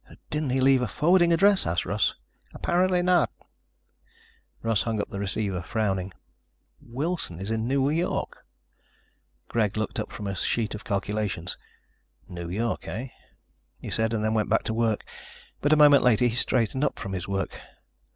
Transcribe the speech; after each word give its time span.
"Didn't 0.31 0.49
he 0.49 0.61
leave 0.61 0.81
a 0.81 0.87
forwarding 0.87 1.31
address?" 1.31 1.67
asked 1.67 1.85
Russ. 1.85 2.15
"Apparently 2.55 3.03
not." 3.03 3.29
Russ 4.63 4.81
hung 4.81 4.99
up 4.99 5.11
the 5.11 5.19
receiver, 5.19 5.61
frowning. 5.61 6.11
"Wilson 6.81 7.39
is 7.39 7.51
in 7.51 7.67
New 7.67 7.87
York." 7.87 8.43
Greg 9.47 9.77
looked 9.77 9.99
up 9.99 10.11
from 10.11 10.25
a 10.25 10.35
sheet 10.35 10.73
of 10.73 10.83
calculations. 10.83 11.55
"New 12.27 12.49
York, 12.49 12.87
eh?" 12.87 13.09
he 13.77 13.91
said 13.91 14.11
and 14.11 14.23
then 14.23 14.33
went 14.33 14.49
back 14.49 14.63
to 14.63 14.73
work, 14.73 15.05
but 15.61 15.71
a 15.71 15.75
moment 15.77 16.01
later 16.01 16.25
he 16.25 16.33
straightened 16.35 16.83
from 16.95 17.13
his 17.13 17.27
work. 17.27 17.61